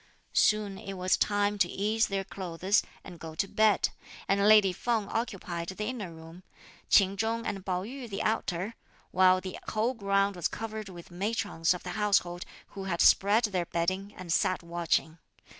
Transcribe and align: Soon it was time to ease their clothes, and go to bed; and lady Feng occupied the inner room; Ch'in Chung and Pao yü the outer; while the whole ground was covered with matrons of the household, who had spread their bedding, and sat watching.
Soon 0.33 0.79
it 0.79 0.93
was 0.93 1.15
time 1.15 1.59
to 1.59 1.69
ease 1.69 2.07
their 2.07 2.23
clothes, 2.23 2.81
and 3.03 3.19
go 3.19 3.35
to 3.35 3.47
bed; 3.47 3.89
and 4.27 4.47
lady 4.49 4.73
Feng 4.73 5.07
occupied 5.07 5.67
the 5.69 5.85
inner 5.85 6.11
room; 6.11 6.41
Ch'in 6.89 7.15
Chung 7.15 7.45
and 7.45 7.63
Pao 7.63 7.83
yü 7.83 8.09
the 8.09 8.23
outer; 8.23 8.73
while 9.11 9.39
the 9.39 9.59
whole 9.69 9.93
ground 9.93 10.35
was 10.35 10.47
covered 10.47 10.89
with 10.89 11.11
matrons 11.11 11.75
of 11.75 11.83
the 11.83 11.91
household, 11.91 12.45
who 12.69 12.85
had 12.85 12.99
spread 12.99 13.43
their 13.43 13.67
bedding, 13.67 14.11
and 14.17 14.33
sat 14.33 14.63
watching. 14.63 15.19